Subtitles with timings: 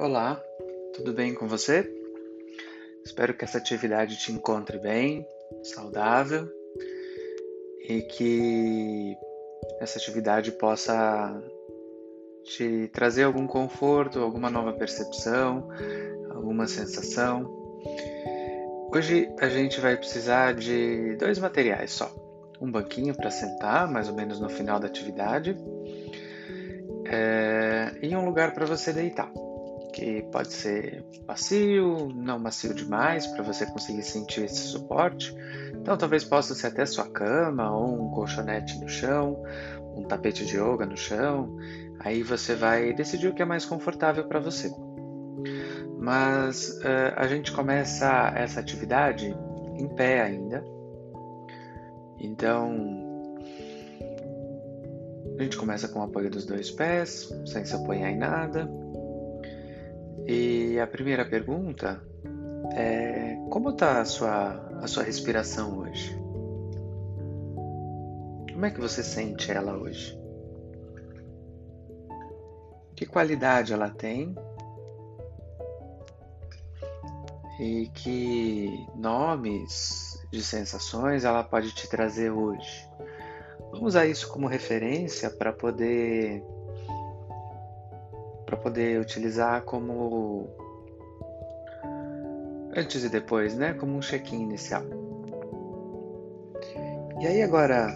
[0.00, 0.40] Olá,
[0.94, 1.92] tudo bem com você?
[3.04, 5.26] Espero que essa atividade te encontre bem,
[5.64, 6.48] saudável
[7.80, 9.16] e que
[9.80, 11.42] essa atividade possa
[12.44, 15.68] te trazer algum conforto, alguma nova percepção,
[16.30, 17.42] alguma sensação.
[18.94, 22.08] Hoje a gente vai precisar de dois materiais só:
[22.60, 25.58] um banquinho para sentar, mais ou menos no final da atividade,
[27.04, 29.28] é, e um lugar para você deitar
[29.92, 35.34] que pode ser macio, não macio demais, para você conseguir sentir esse suporte.
[35.74, 39.42] Então, talvez possa ser até sua cama, ou um colchonete no chão,
[39.96, 41.56] um tapete de yoga no chão.
[42.00, 44.70] Aí você vai decidir o que é mais confortável para você.
[45.98, 49.36] Mas uh, a gente começa essa atividade
[49.76, 50.64] em pé ainda.
[52.20, 53.08] Então,
[55.38, 58.68] a gente começa com o apoio dos dois pés, sem se apoiar em nada.
[60.30, 62.06] E a primeira pergunta
[62.74, 66.14] é como está a sua, a sua respiração hoje?
[68.52, 70.20] Como é que você sente ela hoje?
[72.94, 74.34] Que qualidade ela tem?
[77.58, 82.86] E que nomes de sensações ela pode te trazer hoje?
[83.70, 86.44] Vamos usar isso como referência para poder
[88.48, 90.48] para poder utilizar como
[92.74, 93.74] antes e depois, né?
[93.74, 94.84] Como um check-in inicial.
[97.20, 97.94] E aí agora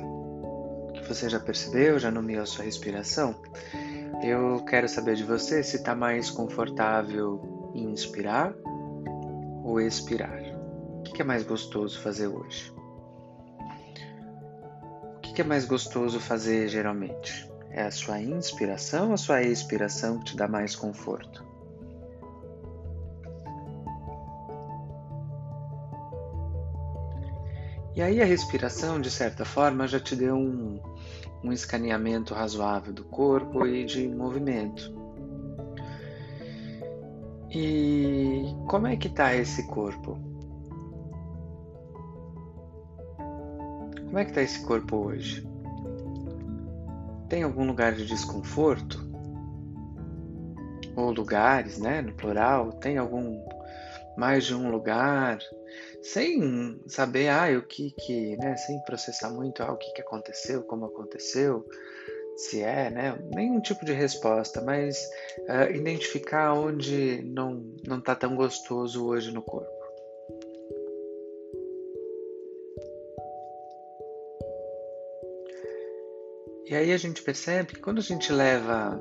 [0.92, 3.34] que você já percebeu, já nomeou sua respiração,
[4.22, 8.54] eu quero saber de você se está mais confortável em inspirar
[9.64, 10.38] ou expirar.
[10.98, 12.70] O que é mais gostoso fazer hoje?
[15.16, 17.50] O que é mais gostoso fazer geralmente?
[17.74, 21.42] É a sua inspiração ou a sua expiração que te dá mais conforto?
[27.94, 30.80] E aí a respiração, de certa forma, já te deu um,
[31.42, 34.94] um escaneamento razoável do corpo e de movimento.
[37.50, 40.18] E como é que está esse corpo?
[44.06, 45.51] Como é que está esse corpo hoje?
[47.32, 49.02] Tem algum lugar de desconforto,
[50.94, 53.42] ou lugares, né, no plural, tem algum
[54.18, 55.38] mais de um lugar,
[56.02, 60.62] sem saber ah, o que que, né, sem processar muito ah, o que que aconteceu,
[60.64, 61.66] como aconteceu,
[62.36, 65.02] se é, né, nenhum tipo de resposta, mas
[65.48, 69.81] uh, identificar onde não não está tão gostoso hoje no corpo.
[76.72, 78.98] E aí a gente percebe que quando a gente leva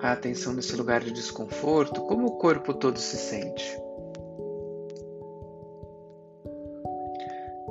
[0.00, 3.78] a atenção nesse lugar de desconforto, como o corpo todo se sente.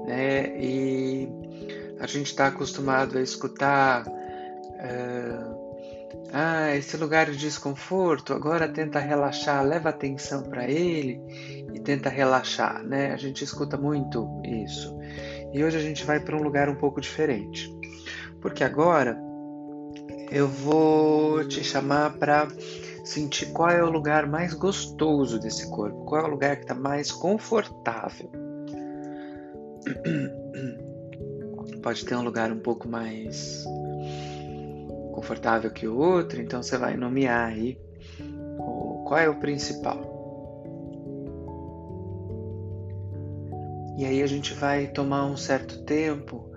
[0.05, 0.55] Né?
[0.63, 1.27] E
[1.99, 4.07] a gente está acostumado a escutar.
[4.07, 5.59] Uh,
[6.31, 11.19] ah, esse lugar de desconforto, agora tenta relaxar, leva atenção para ele
[11.73, 13.11] e tenta relaxar, né?
[13.11, 14.95] A gente escuta muito isso.
[15.51, 17.78] E hoje a gente vai para um lugar um pouco diferente.
[18.41, 19.17] Porque agora
[20.31, 22.47] eu vou te chamar para
[23.03, 26.75] sentir qual é o lugar mais gostoso desse corpo, qual é o lugar que está
[26.75, 28.31] mais confortável.
[31.81, 33.63] Pode ter um lugar um pouco mais
[35.13, 37.79] confortável que o outro, então você vai nomear aí
[39.05, 40.17] qual é o principal.
[43.97, 46.49] E aí a gente vai tomar um certo tempo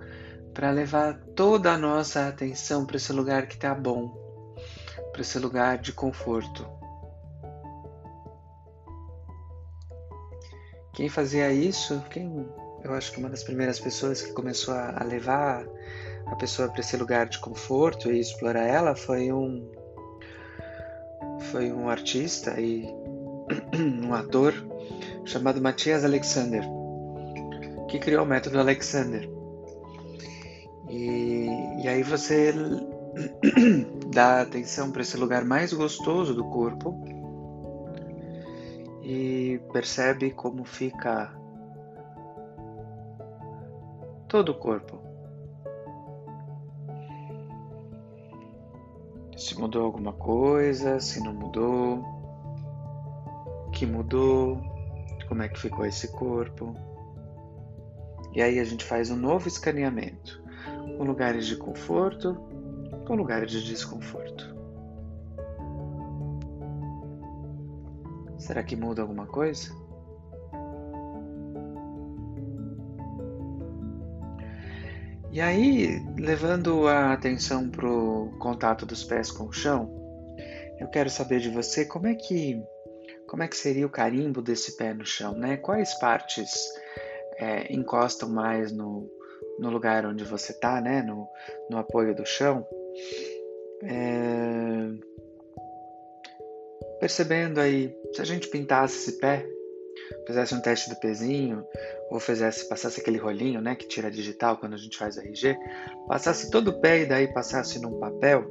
[0.55, 4.09] para levar toda a nossa atenção para esse lugar que está bom,
[5.11, 6.67] para esse lugar de conforto.
[10.93, 12.47] Quem fazia isso, quem
[12.85, 15.65] eu acho que uma das primeiras pessoas que começou a, levar
[16.27, 19.71] a pessoa para esse lugar de conforto e explorar ela foi um
[21.51, 22.87] foi um artista e
[24.05, 24.53] um ator
[25.25, 26.63] chamado Matthias Alexander,
[27.89, 29.29] que criou o método Alexander.
[30.93, 31.47] E,
[31.83, 32.53] e aí você
[34.13, 37.03] dá atenção para esse lugar mais gostoso do corpo
[39.03, 41.35] e percebe como fica
[44.29, 45.01] todo o corpo.
[49.35, 52.05] Se mudou alguma coisa, se não mudou,
[53.73, 54.61] que mudou,
[55.27, 56.77] como é que ficou esse corpo.
[58.35, 60.42] E aí a gente faz um novo escaneamento
[60.97, 62.35] com lugares de conforto,
[63.07, 64.53] com lugares de desconforto.
[68.39, 69.71] Será que muda alguma coisa?
[75.31, 79.91] E aí, levando a atenção para o contato dos pés com o chão,
[80.79, 82.63] eu quero saber de você como é que
[83.27, 85.57] como é que seria o carimbo desse pé no chão, né?
[85.57, 86.53] Quais partes
[87.39, 89.09] é, encostam mais no,
[89.59, 91.03] no lugar onde você está, né?
[91.03, 91.29] No,
[91.71, 92.67] no apoio do chão.
[93.83, 95.13] É...
[97.01, 99.45] Percebendo aí, se a gente pintasse esse pé,
[100.27, 101.65] fizesse um teste do pezinho,
[102.11, 105.57] ou fizesse, passasse aquele rolinho, né, que tira digital quando a gente faz RG,
[106.07, 108.45] passasse todo o pé e daí passasse num papel,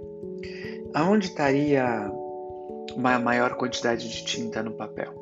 [0.94, 2.12] aonde estaria
[2.96, 5.21] uma maior quantidade de tinta no papel?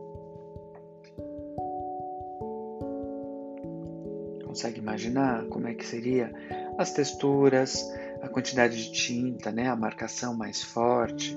[4.60, 6.34] Consegue imaginar como é que seria
[6.78, 7.82] as texturas,
[8.22, 11.34] a quantidade de tinta, né, a marcação mais forte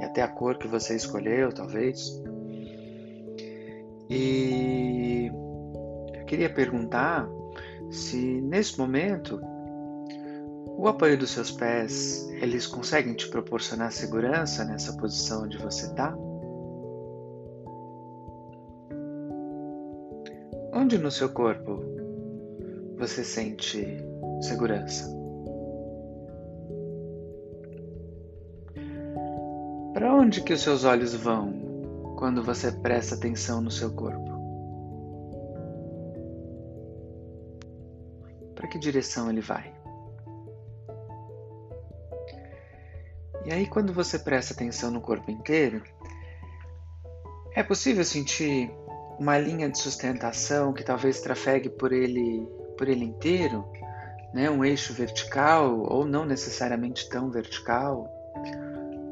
[0.00, 2.18] e até a cor que você escolheu, talvez?
[4.08, 5.30] E
[6.14, 7.28] eu queria perguntar
[7.90, 9.38] se nesse momento
[10.78, 16.16] o apoio dos seus pés, eles conseguem te proporcionar segurança nessa posição onde você está?
[20.72, 21.91] Onde no seu corpo
[23.02, 23.98] você sente
[24.40, 25.10] segurança?
[29.92, 34.30] Para onde que os seus olhos vão quando você presta atenção no seu corpo?
[38.54, 39.74] Para que direção ele vai?
[43.44, 45.82] E aí, quando você presta atenção no corpo inteiro,
[47.56, 48.70] é possível sentir
[49.18, 52.48] uma linha de sustentação que talvez trafegue por ele,
[52.82, 53.64] por ele inteiro,
[54.34, 54.50] né?
[54.50, 58.10] um eixo vertical ou não necessariamente tão vertical.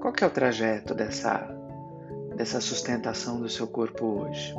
[0.00, 1.48] Qual que é o trajeto dessa
[2.34, 4.52] dessa sustentação do seu corpo hoje.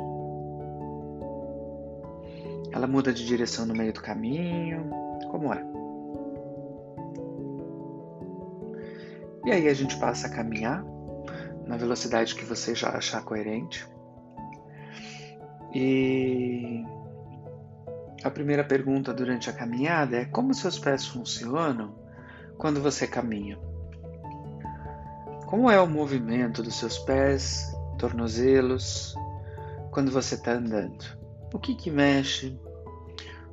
[2.72, 4.88] Ela muda de direção no meio do caminho,
[5.30, 5.62] como é?
[9.44, 10.82] E aí a gente passa a caminhar
[11.66, 13.86] na velocidade que você já achar coerente.
[15.74, 16.86] E
[18.24, 21.94] a primeira pergunta durante a caminhada é como seus pés funcionam
[22.56, 23.58] quando você caminha?
[25.46, 29.14] Como é o movimento dos seus pés, tornozelos,
[29.90, 31.04] quando você está andando?
[31.52, 32.58] O que que mexe?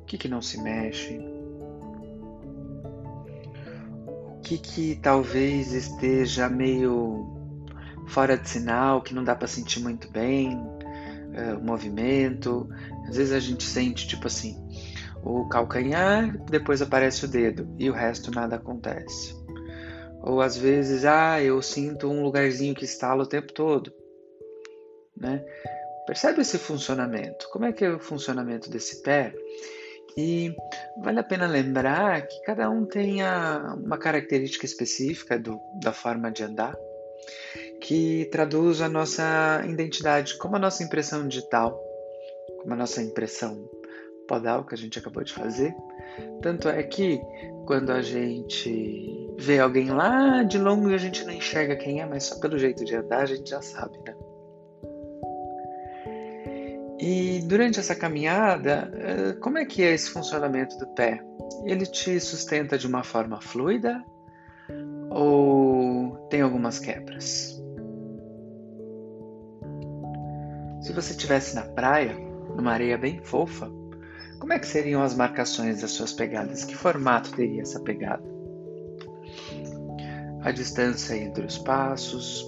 [0.00, 1.18] O que que não se mexe?
[4.06, 7.36] O que que talvez esteja meio
[8.06, 10.58] fora de sinal, que não dá para sentir muito bem?
[11.34, 12.68] É, o movimento.
[13.08, 14.56] Às vezes a gente sente tipo assim,
[15.22, 19.34] o calcanhar, depois aparece o dedo e o resto nada acontece.
[20.22, 23.92] Ou às vezes, ah, eu sinto um lugarzinho que estala o tempo todo.
[25.16, 25.44] Né?
[26.06, 27.48] Percebe esse funcionamento?
[27.50, 29.34] Como é que é o funcionamento desse pé?
[30.16, 30.54] E
[31.02, 33.18] vale a pena lembrar que cada um tem
[33.84, 36.76] uma característica específica do, da forma de andar
[37.80, 41.80] que traduz a nossa identidade, como a nossa impressão digital,
[42.60, 43.68] como a nossa impressão
[44.28, 45.74] podal que a gente acabou de fazer.
[46.42, 47.20] Tanto é que
[47.66, 52.24] quando a gente vê alguém lá de longe a gente não enxerga quem é, mas
[52.24, 54.14] só pelo jeito de andar a gente já sabe, né?
[57.00, 61.24] E durante essa caminhada, eh, como é que é esse funcionamento do pé?
[61.64, 64.04] Ele te sustenta de uma forma fluida
[65.10, 67.59] ou tem algumas quebras?
[70.90, 72.16] Se você estivesse na praia,
[72.56, 73.70] numa areia bem fofa,
[74.40, 76.64] como é que seriam as marcações das suas pegadas?
[76.64, 78.24] Que formato teria essa pegada?
[80.42, 82.44] A distância entre os passos,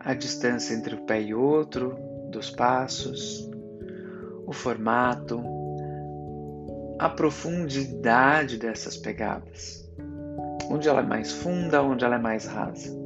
[0.00, 1.96] a distância entre o pé e outro
[2.30, 3.48] dos passos,
[4.46, 5.42] o formato,
[6.98, 9.90] a profundidade dessas pegadas.
[10.70, 12.99] Onde ela é mais funda, onde ela é mais rasa.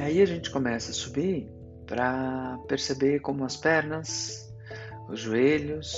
[0.00, 1.46] E aí a gente começa a subir
[1.86, 4.50] para perceber como as pernas,
[5.10, 5.94] os joelhos,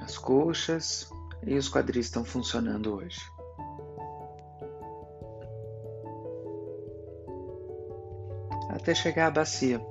[0.00, 1.06] as coxas
[1.46, 3.20] e os quadris estão funcionando hoje.
[8.70, 9.82] Até chegar à bacia.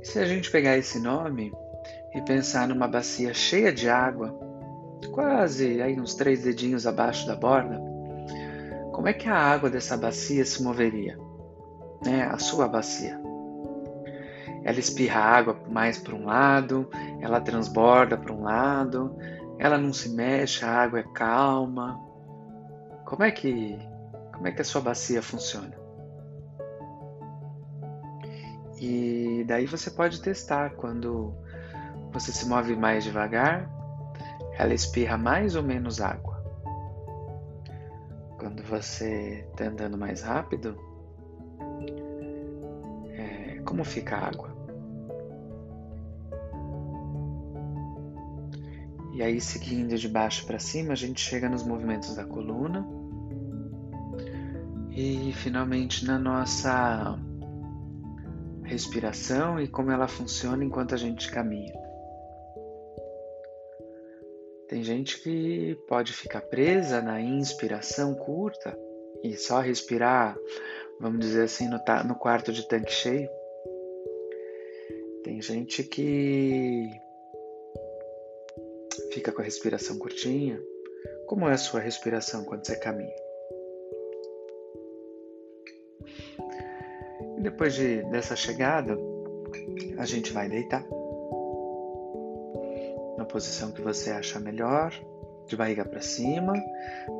[0.00, 1.52] E se a gente pegar esse nome
[2.14, 4.32] e pensar numa bacia cheia de água,
[5.10, 7.87] quase aí uns três dedinhos abaixo da borda,
[8.98, 11.16] como é que a água dessa bacia se moveria?
[12.04, 13.20] né, a sua bacia.
[14.64, 16.88] Ela espirra água mais para um lado,
[17.20, 19.16] ela transborda para um lado,
[19.58, 21.98] ela não se mexe, a água é calma.
[23.04, 23.78] Como é que
[24.32, 25.76] como é que a sua bacia funciona?
[28.80, 31.34] E daí você pode testar quando
[32.12, 33.68] você se move mais devagar,
[34.56, 36.27] ela espirra mais ou menos água.
[38.48, 40.74] Quando você está andando mais rápido,
[43.10, 44.56] é, como fica a água?
[49.12, 52.88] E aí, seguindo de baixo para cima, a gente chega nos movimentos da coluna
[54.92, 57.18] e finalmente na nossa
[58.62, 61.87] respiração e como ela funciona enquanto a gente caminha.
[64.68, 68.78] Tem gente que pode ficar presa na inspiração curta
[69.24, 70.36] e só respirar,
[71.00, 73.30] vamos dizer assim, no, no quarto de tanque cheio.
[75.24, 76.86] Tem gente que
[79.12, 80.60] fica com a respiração curtinha.
[81.26, 83.16] Como é a sua respiração quando você caminha?
[87.40, 88.98] Depois de, dessa chegada,
[89.96, 90.84] a gente vai deitar
[93.28, 94.92] posição que você acha melhor,
[95.46, 96.52] de barriga para cima,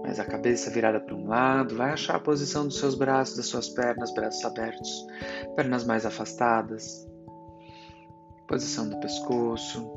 [0.02, 1.76] mas a cabeça virada para um lado.
[1.76, 5.06] Vai achar a posição dos seus braços, das suas pernas, braços abertos,
[5.56, 7.06] pernas mais afastadas,
[8.46, 9.90] posição do pescoço.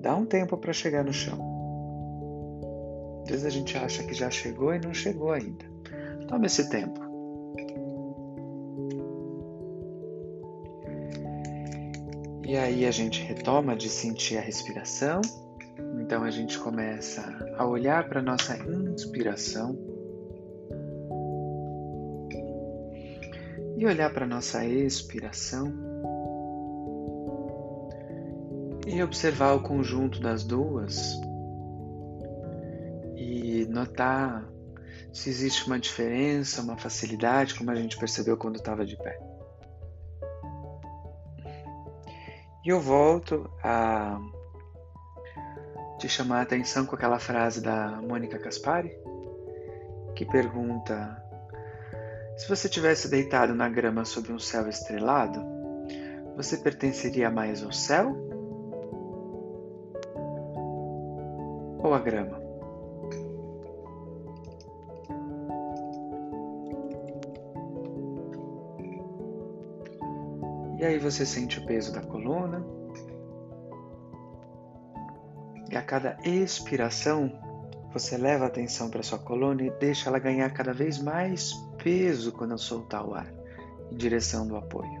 [0.00, 1.50] Dá um tempo para chegar no chão.
[3.24, 5.64] Às vezes a gente acha que já chegou e não chegou ainda.
[6.28, 7.00] Tome esse tempo.
[12.52, 15.22] E aí a gente retoma de sentir a respiração.
[15.98, 17.22] Então a gente começa
[17.56, 19.74] a olhar para nossa inspiração
[23.78, 25.72] e olhar para nossa expiração
[28.86, 31.18] e observar o conjunto das duas
[33.16, 34.46] e notar
[35.10, 39.31] se existe uma diferença, uma facilidade, como a gente percebeu quando estava de pé.
[42.64, 44.20] E eu volto a
[45.98, 48.96] te chamar a atenção com aquela frase da Mônica Caspari,
[50.14, 51.20] que pergunta:
[52.36, 55.40] se você tivesse deitado na grama sob um céu estrelado,
[56.36, 58.16] você pertenceria mais ao céu
[61.82, 62.41] ou a grama?
[70.82, 72.60] E aí você sente o peso da coluna.
[75.70, 77.30] E a cada expiração,
[77.92, 82.32] você leva a atenção para sua coluna e deixa ela ganhar cada vez mais peso
[82.32, 83.32] quando soltar o ar
[83.92, 85.00] em direção do apoio.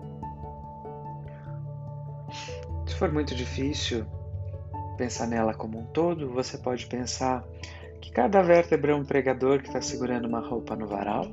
[2.86, 4.06] Se for muito difícil,
[4.96, 7.44] pensar nela como um todo, você pode pensar
[8.00, 11.26] que cada vértebra é um pregador que está segurando uma roupa no varal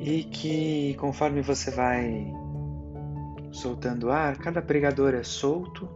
[0.00, 2.42] e que conforme você vai
[3.54, 5.88] soltando ar, cada pregador é solto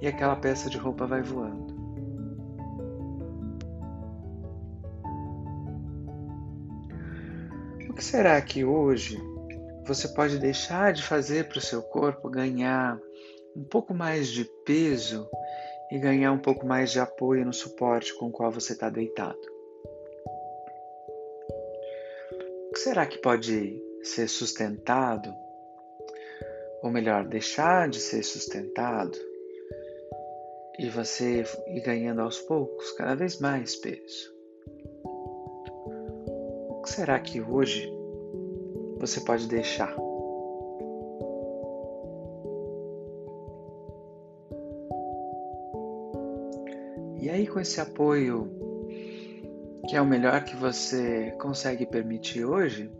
[0.00, 1.78] e aquela peça de roupa vai voando.
[7.88, 9.18] O que será que hoje
[9.86, 12.98] você pode deixar de fazer para o seu corpo ganhar
[13.54, 15.28] um pouco mais de peso
[15.90, 19.38] e ganhar um pouco mais de apoio no suporte com o qual você está deitado.
[22.68, 25.34] O que será que pode ser sustentado,
[26.82, 29.16] ou melhor, deixar de ser sustentado,
[30.78, 34.34] e você ir ganhando aos poucos cada vez mais peso?
[36.70, 37.86] O que será que hoje
[38.98, 39.94] você pode deixar?
[47.20, 48.50] E aí, com esse apoio,
[49.86, 52.90] que é o melhor que você consegue permitir hoje,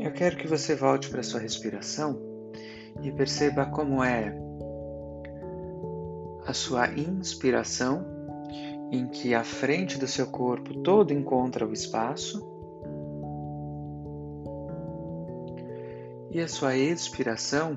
[0.00, 2.20] eu quero que você volte para sua respiração
[3.02, 4.34] e perceba como é
[6.46, 8.04] a sua inspiração,
[8.92, 12.40] em que a frente do seu corpo todo encontra o espaço,
[16.30, 17.74] e a sua expiração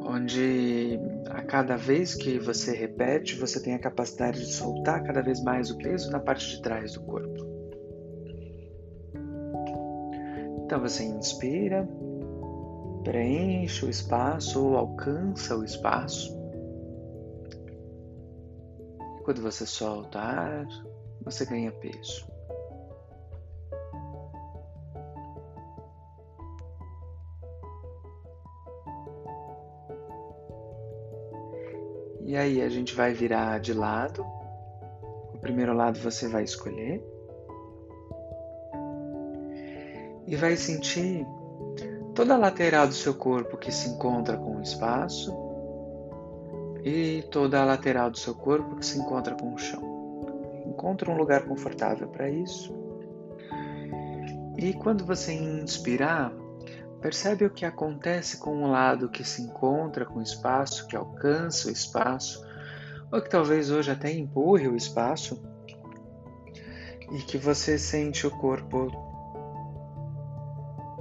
[0.00, 0.98] onde
[1.30, 5.70] a cada vez que você repete, você tem a capacidade de soltar cada vez mais
[5.70, 7.47] o peso na parte de trás do corpo.
[10.68, 11.88] Então você inspira,
[13.02, 16.38] preenche o espaço ou alcança o espaço.
[19.18, 20.68] E quando você solta ar,
[21.22, 22.26] você ganha peso.
[32.26, 34.22] E aí a gente vai virar de lado.
[35.32, 37.02] O primeiro lado você vai escolher.
[40.28, 41.26] E vai sentir
[42.14, 45.34] toda a lateral do seu corpo que se encontra com o espaço
[46.84, 49.82] e toda a lateral do seu corpo que se encontra com o chão.
[50.66, 52.74] Encontre um lugar confortável para isso.
[54.58, 56.30] E quando você inspirar,
[57.00, 61.68] percebe o que acontece com o lado que se encontra com o espaço, que alcança
[61.68, 62.44] o espaço,
[63.10, 65.40] ou que talvez hoje até empurre o espaço,
[67.12, 69.07] e que você sente o corpo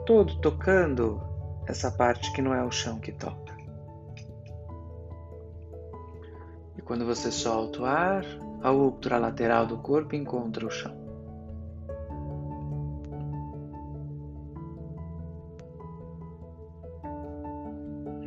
[0.08, 1.22] todo tocando
[1.68, 3.54] essa parte que não é o chão que toca.
[6.78, 8.24] E quando você solta o ar,
[8.64, 10.96] a outra lateral do corpo encontra o chão.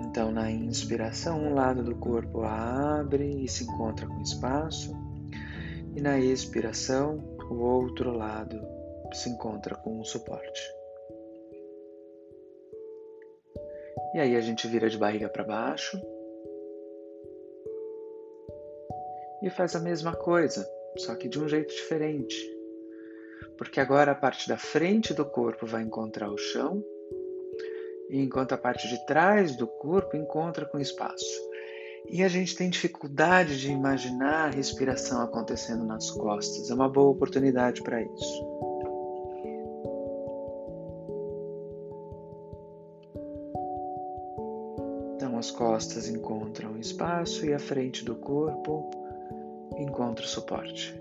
[0.04, 4.94] Então, na inspiração, um lado do corpo abre e se encontra com espaço,
[5.96, 8.60] e na expiração, o outro lado
[9.14, 10.79] se encontra com o suporte.
[14.14, 16.00] E aí a gente vira de barriga para baixo
[19.42, 22.36] e faz a mesma coisa, só que de um jeito diferente.
[23.56, 26.84] Porque agora a parte da frente do corpo vai encontrar o chão,
[28.10, 31.50] enquanto a parte de trás do corpo encontra com espaço.
[32.08, 36.70] E a gente tem dificuldade de imaginar a respiração acontecendo nas costas.
[36.70, 38.69] É uma boa oportunidade para isso.
[45.50, 48.88] As costas encontram espaço e a frente do corpo
[49.76, 50.94] encontra suporte.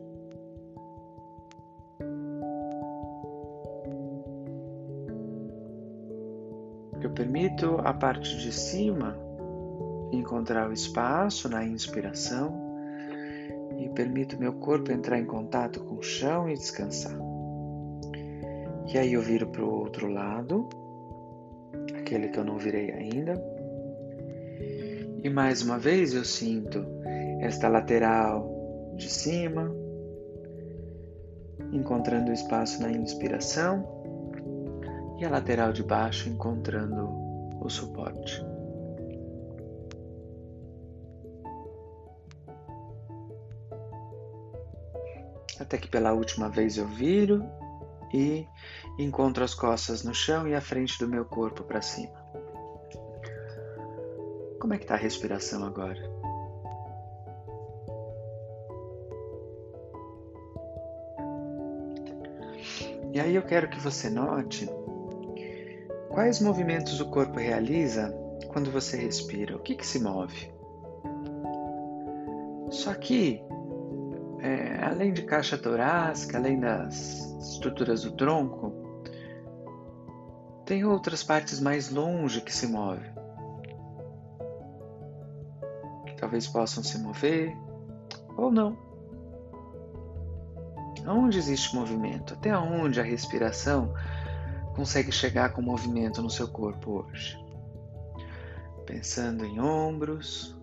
[6.99, 9.15] Eu permito a parte de cima
[10.11, 12.51] encontrar o espaço na inspiração
[13.77, 17.15] e permito meu corpo entrar em contato com o chão e descansar.
[18.91, 20.67] E aí eu viro para o outro lado,
[21.99, 23.58] aquele que eu não virei ainda.
[25.21, 26.85] E mais uma vez eu sinto
[27.41, 29.69] esta lateral de cima,
[31.73, 33.85] encontrando espaço na inspiração,
[35.19, 37.09] e a lateral de baixo encontrando
[37.61, 38.41] o suporte.
[45.59, 47.43] Até que pela última vez eu viro
[48.13, 48.47] e
[48.97, 52.18] encontro as costas no chão e a frente do meu corpo para cima.
[54.69, 55.99] Como é que está a respiração agora?
[63.11, 64.69] E aí eu quero que você note
[66.09, 68.13] quais movimentos o corpo realiza
[68.49, 69.55] quando você respira.
[69.55, 70.53] O que, que se move?
[72.69, 73.41] Só que,
[74.39, 78.71] é, além de caixa torácica, além das estruturas do tronco,
[80.63, 83.17] tem outras partes mais longe que se movem.
[86.29, 87.57] Talvez possam se mover
[88.37, 88.77] ou não.
[91.07, 92.35] Onde existe movimento?
[92.35, 93.91] Até onde a respiração
[94.75, 97.35] consegue chegar com movimento no seu corpo hoje?
[98.85, 100.55] Pensando em ombros,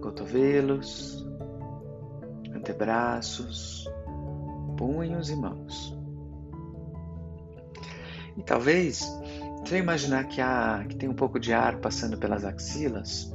[0.00, 1.26] cotovelos,
[2.54, 3.86] antebraços,
[4.78, 5.94] punhos e mãos.
[8.34, 9.00] E talvez,
[9.66, 13.30] se eu imaginar que, há, que tem um pouco de ar passando pelas axilas,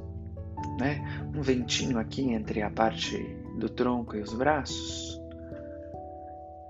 [0.80, 1.02] né?
[1.36, 3.18] um ventinho aqui entre a parte
[3.58, 5.16] do tronco e os braços,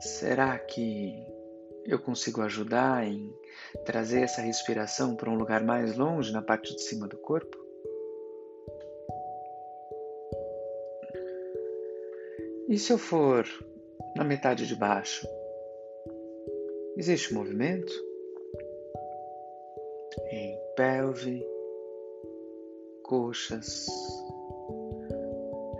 [0.05, 1.25] Será que
[1.83, 3.33] eu consigo ajudar em
[3.85, 7.57] trazer essa respiração para um lugar mais longe, na parte de cima do corpo?
[12.69, 13.47] E se eu for
[14.15, 15.27] na metade de baixo?
[16.95, 17.91] Existe movimento?
[20.29, 21.43] Em pelve,
[23.07, 23.85] coxas,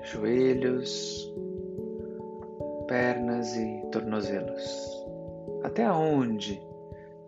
[0.03, 1.33] joelhos,
[2.87, 4.63] pernas e tornozelos.
[5.63, 6.61] Até onde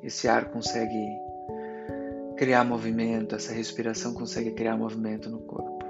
[0.04, 1.04] esse ar consegue
[2.38, 5.84] criar movimento, essa respiração consegue criar movimento no corpo.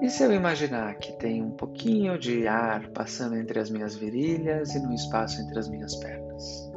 [0.00, 4.74] E se eu imaginar que tem um pouquinho de ar passando entre as minhas virilhas
[4.74, 6.69] e no espaço entre as minhas pernas?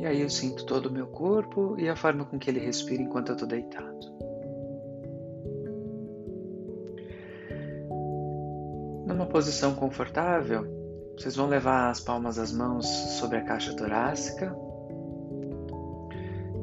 [0.00, 3.02] E aí eu sinto todo o meu corpo e a forma com que ele respira
[3.02, 4.00] enquanto eu estou deitado.
[9.06, 10.64] Numa posição confortável,
[11.18, 14.56] vocês vão levar as palmas das mãos sobre a caixa torácica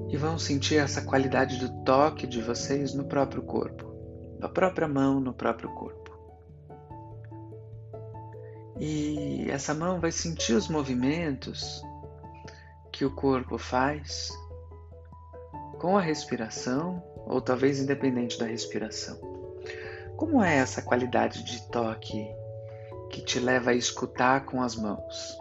[0.10, 3.86] e vão sentir essa qualidade do toque de vocês no próprio corpo,
[4.40, 6.18] da própria mão no próprio corpo.
[8.80, 11.84] E essa mão vai sentir os movimentos
[12.98, 14.32] que o corpo faz
[15.78, 19.20] com a respiração, ou talvez independente da respiração.
[20.16, 22.28] Como é essa qualidade de toque
[23.12, 25.38] que te leva a escutar com as mãos?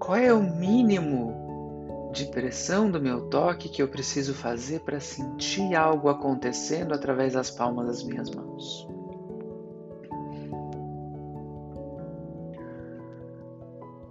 [0.00, 5.76] Qual é o mínimo de pressão do meu toque que eu preciso fazer para sentir
[5.76, 8.89] algo acontecendo através das palmas das minhas mãos?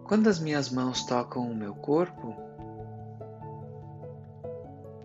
[0.09, 2.35] Quando as minhas mãos tocam o meu corpo,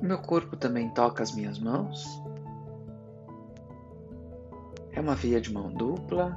[0.00, 2.02] o meu corpo também toca as minhas mãos?
[4.92, 6.34] É uma via de mão dupla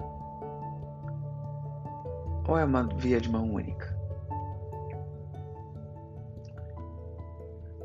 [2.46, 3.98] ou é uma via de mão única?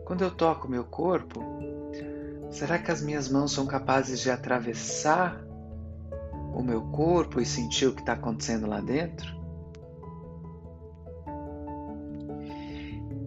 [0.05, 1.45] Quando eu toco meu corpo,
[2.51, 5.45] será que as minhas mãos são capazes de atravessar
[6.53, 9.42] o meu corpo e sentir o que está acontecendo lá dentro?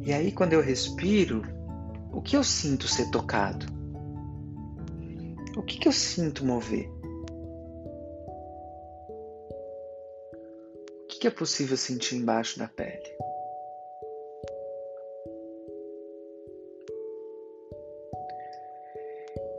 [0.05, 1.41] E aí, quando eu respiro,
[2.13, 3.65] o que eu sinto ser tocado?
[5.57, 6.87] O que, que eu sinto mover?
[11.01, 13.17] O que, que é possível sentir embaixo da pele?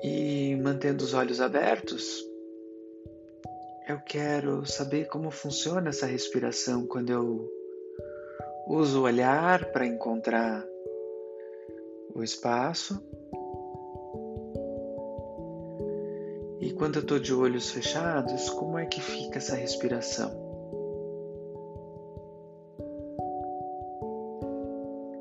[0.05, 2.23] E mantendo os olhos abertos,
[3.89, 7.56] eu quero saber como funciona essa respiração quando eu
[8.67, 10.65] Uso o olhar para encontrar
[12.13, 13.01] o espaço.
[16.61, 20.31] E quando eu estou de olhos fechados, como é que fica essa respiração?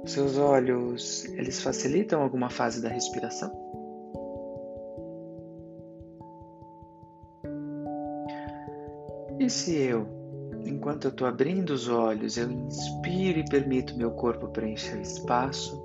[0.05, 3.51] Seus olhos, eles facilitam alguma fase da respiração?
[9.39, 10.24] E se eu
[10.65, 15.79] Enquanto eu estou abrindo os olhos, eu inspiro e permito meu corpo preencher espaço.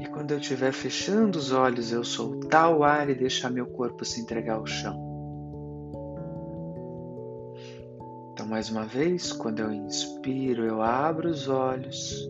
[0.00, 4.06] E quando eu estiver fechando os olhos, eu soltar o ar e deixar meu corpo
[4.06, 5.12] se entregar ao chão.
[8.32, 12.26] Então, mais uma vez, quando eu inspiro, eu abro os olhos,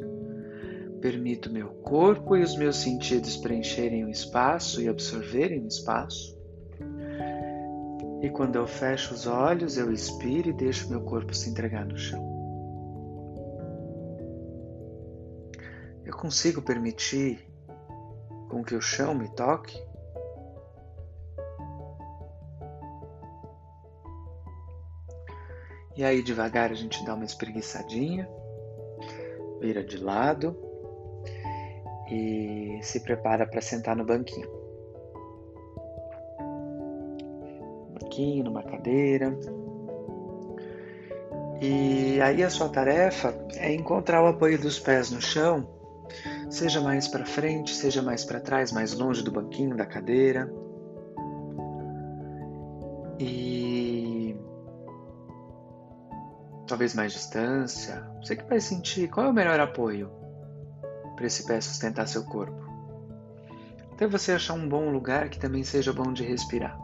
[1.00, 6.37] permito meu corpo e os meus sentidos preencherem o espaço e absorverem o espaço.
[8.22, 11.98] E quando eu fecho os olhos, eu expiro e deixo meu corpo se entregar no
[11.98, 12.22] chão.
[16.04, 17.44] Eu consigo permitir
[18.48, 19.76] com que o chão me toque?
[25.96, 28.28] E aí devagar a gente dá uma espreguiçadinha,
[29.61, 30.56] vira de lado
[32.08, 34.62] e se prepara para sentar no banquinho.
[38.12, 39.38] Banquinho, numa cadeira.
[41.61, 45.66] E aí a sua tarefa é encontrar o apoio dos pés no chão,
[46.51, 50.53] seja mais para frente, seja mais para trás, mais longe do banquinho, da cadeira.
[53.18, 54.37] E
[56.66, 58.03] talvez mais distância.
[58.20, 60.11] Você que vai sentir qual é o melhor apoio
[61.14, 62.61] para esse pé sustentar seu corpo.
[63.92, 66.81] Até você achar um bom lugar que também seja bom de respirar.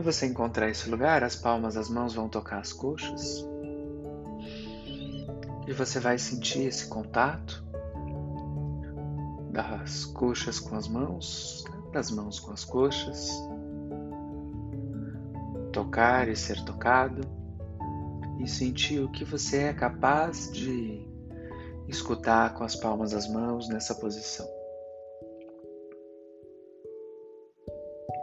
[0.00, 3.46] Quando você encontrar esse lugar, as palmas das mãos vão tocar as coxas
[5.68, 7.62] e você vai sentir esse contato
[9.52, 13.30] das coxas com as mãos, das mãos com as coxas,
[15.70, 17.20] tocar e ser tocado
[18.42, 21.06] e sentir o que você é capaz de
[21.88, 24.48] escutar com as palmas das mãos nessa posição.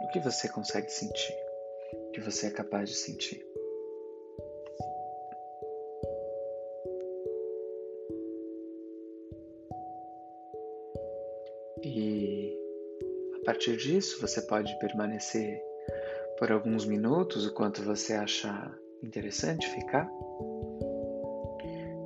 [0.02, 1.47] O que você consegue sentir?
[2.18, 3.46] Que você é capaz de sentir.
[11.84, 12.58] E
[13.40, 15.62] a partir disso você pode permanecer
[16.38, 20.10] por alguns minutos, o quanto você achar interessante ficar.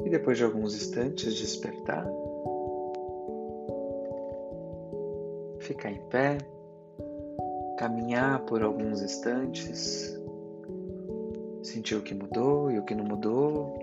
[0.04, 2.06] E depois de alguns instantes despertar,
[5.60, 6.36] ficar em pé
[7.82, 10.16] caminhar por alguns instantes,
[11.64, 13.76] sentir o que mudou e o que não mudou,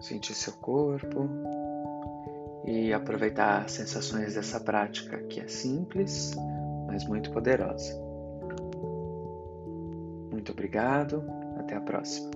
[0.00, 1.28] sentir seu corpo
[2.64, 6.34] e aproveitar as sensações dessa prática que é simples,
[6.86, 7.94] mas muito poderosa.
[10.30, 11.22] Muito obrigado,
[11.58, 12.30] até a próxima.